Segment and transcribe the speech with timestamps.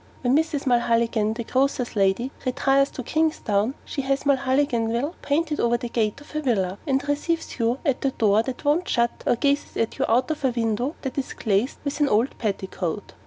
[0.23, 0.65] When Mrs.
[0.65, 6.31] Mulholligan, the grocer's lady, retires to Kingstown, she has Mulholliganville' painted over the gate of
[6.31, 10.05] her villa; and receives you at a door that won't shut or gazes at you
[10.09, 13.13] out of a window that is glazed with an old petticoat.